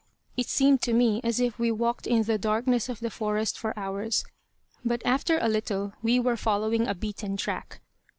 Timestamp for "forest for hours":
3.11-4.25